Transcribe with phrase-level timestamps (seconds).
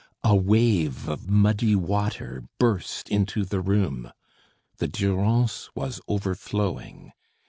[0.23, 4.11] A wave of muddy water burst into the room.
[4.77, 7.11] The Durance was overflowing.